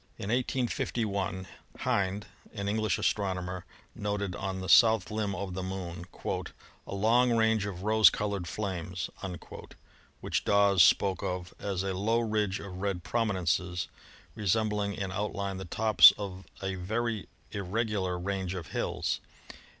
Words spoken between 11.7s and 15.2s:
a low ridge of red prominences resembling in